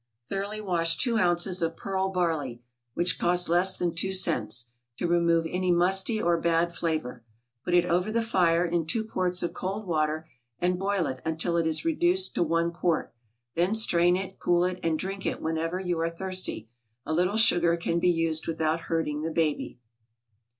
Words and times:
= 0.15 0.25
Thoroughly 0.27 0.61
wash 0.61 0.97
two 0.97 1.17
ounces 1.19 1.61
of 1.61 1.77
pearl 1.77 2.09
barley, 2.09 2.63
(which 2.95 3.19
costs 3.19 3.47
less 3.47 3.77
than 3.77 3.93
two 3.93 4.13
cents,) 4.13 4.65
to 4.97 5.07
remove 5.07 5.45
any 5.47 5.69
musty 5.71 6.19
or 6.19 6.39
bad 6.41 6.73
flavor, 6.73 7.23
put 7.63 7.75
it 7.75 7.85
over 7.85 8.11
the 8.11 8.23
fire 8.23 8.65
in 8.65 8.87
two 8.87 9.03
quarts 9.03 9.43
of 9.43 9.53
cold 9.53 9.85
water, 9.85 10.27
and 10.57 10.79
boil 10.79 11.05
it 11.05 11.21
until 11.23 11.55
it 11.55 11.67
is 11.67 11.85
reduced 11.85 12.33
to 12.33 12.41
one 12.41 12.71
quart; 12.73 13.13
then 13.53 13.75
strain 13.75 14.15
it, 14.15 14.39
cool 14.39 14.65
it, 14.65 14.79
and 14.81 14.97
drink 14.97 15.23
it 15.27 15.39
whenever 15.39 15.79
you 15.79 15.99
are 15.99 16.09
thirsty. 16.09 16.67
A 17.05 17.13
little 17.13 17.37
sugar 17.37 17.77
can 17.77 17.99
be 17.99 18.09
used 18.09 18.47
without 18.47 18.79
hurting 18.89 19.21
the 19.21 19.29
baby. 19.29 19.77